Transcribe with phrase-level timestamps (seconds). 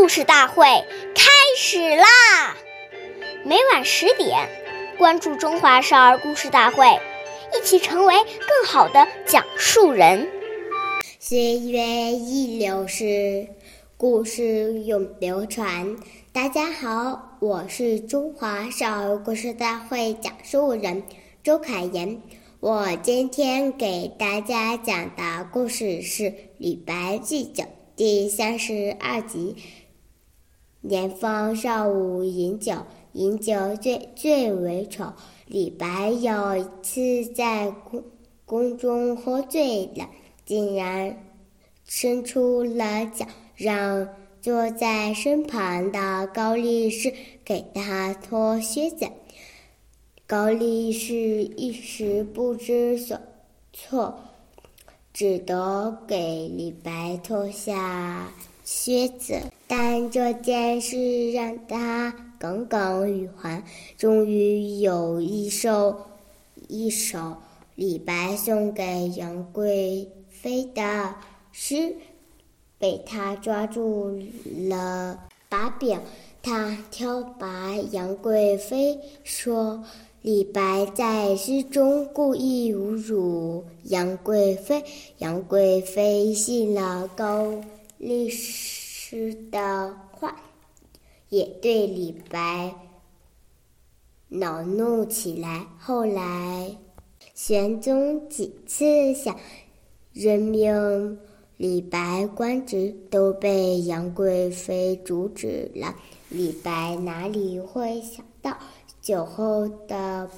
[0.00, 0.64] 故事大会
[1.14, 2.56] 开始啦！
[3.44, 4.48] 每晚十点，
[4.96, 6.86] 关注《中华少儿故事大会》，
[7.54, 10.26] 一起成为更好的讲述人。
[11.18, 11.82] 岁月
[12.12, 13.48] 易流逝，
[13.98, 15.94] 故事永流传。
[16.32, 21.02] 大家好，我是中华少儿故事大会讲述人
[21.44, 22.22] 周凯言。
[22.60, 26.24] 我今天给大家讲的故事是
[26.56, 29.56] 《李白祭酒》第三十二集。
[30.82, 32.74] 年方少武饮酒，
[33.12, 35.12] 饮酒醉，最为丑。
[35.46, 38.02] 李白有一次在宫
[38.46, 40.08] 宫中喝醉了，
[40.46, 41.14] 竟然
[41.84, 44.08] 伸出了脚，让
[44.40, 47.12] 坐在身旁的高力士
[47.44, 49.06] 给他脱靴子。
[50.26, 53.18] 高力士一时不知所
[53.72, 54.18] 措，
[55.12, 58.32] 只得给李白脱下
[58.64, 59.40] 靴子。
[59.70, 63.62] 但这件事让他耿耿于怀，
[63.96, 65.96] 终于有一首
[66.66, 67.36] 一首
[67.76, 71.14] 李白送给杨贵妃的
[71.52, 71.94] 诗
[72.78, 74.20] 被他抓住
[74.68, 75.16] 了
[75.48, 76.00] 把柄。
[76.42, 79.84] 他挑拔杨贵妃，说
[80.22, 84.82] 李白在诗中故意侮辱杨贵妃，
[85.18, 87.54] 杨贵妃信了高
[87.98, 88.69] 力士。
[89.12, 90.40] 诗的话，
[91.30, 92.72] 也对李白
[94.28, 95.66] 恼怒起来。
[95.80, 96.76] 后来，
[97.34, 99.36] 玄宗几次想
[100.12, 101.18] 任命
[101.56, 105.96] 李白官职，都被杨贵妃阻止了。
[106.28, 108.56] 李白哪里会想到，
[109.02, 110.30] 酒后的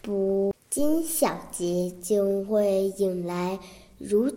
[0.00, 3.58] 不经小节，竟会引来
[3.98, 4.32] 如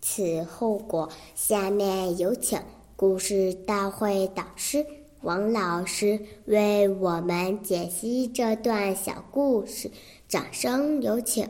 [0.00, 1.08] 此后果？
[1.36, 2.58] 下面有请。
[2.98, 4.82] 故事大会导师
[5.20, 9.90] 王老师为我们解析这段小故事，
[10.26, 11.46] 掌声有请。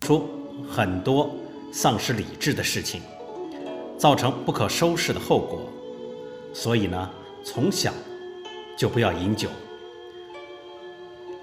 [0.00, 0.24] 出
[0.68, 1.30] 很多
[1.72, 3.00] 丧失理智的事情，
[3.96, 5.60] 造成不可收拾的后果，
[6.52, 7.08] 所以呢，
[7.44, 7.92] 从小
[8.76, 9.48] 就不要饮酒。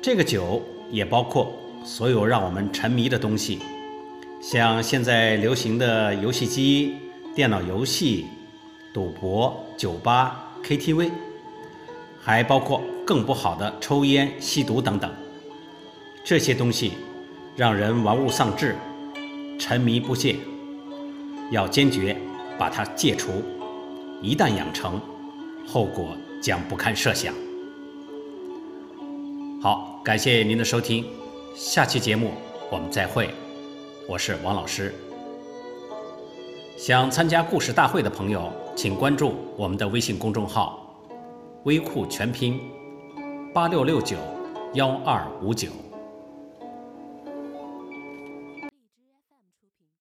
[0.02, 1.54] 这个酒也包括
[1.86, 3.60] 所有让我们沉迷的东西，
[4.42, 6.98] 像现在流行的游戏机、
[7.34, 8.26] 电脑游戏。
[8.98, 11.12] 赌博、酒吧、KTV，
[12.20, 15.14] 还包括更不好的抽烟、吸毒等等。
[16.26, 16.94] 这些东西
[17.56, 18.76] 让人玩物丧志，
[19.60, 20.38] 沉迷不懈。
[21.52, 22.18] 要坚决
[22.58, 23.44] 把它戒除，
[24.20, 25.00] 一旦养成，
[25.68, 27.32] 后果将不堪设想。
[29.62, 31.06] 好，感谢您的收听，
[31.56, 32.32] 下期节目
[32.72, 33.30] 我们再会。
[34.08, 34.92] 我是王老师。
[36.76, 38.52] 想参加故事大会的朋友。
[38.78, 40.96] 请关注我们的微信公众号
[41.66, 42.62] “微库全拼
[43.52, 44.18] 八六六九
[44.76, 45.70] 幺二五九”。